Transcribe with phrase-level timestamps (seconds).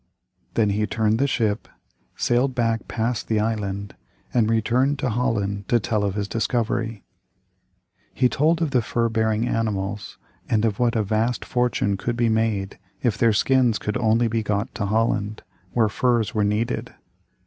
[0.55, 1.67] Then he turned the ship,
[2.15, 3.93] sailed back past the island,
[4.33, 7.03] and returned to Holland to tell of his discovery.
[8.11, 10.17] He told of the fur bearing animals,
[10.49, 14.41] and of what a vast fortune could be made if their skins could only be
[14.41, 15.43] got to Holland,
[15.73, 16.95] where furs were needed.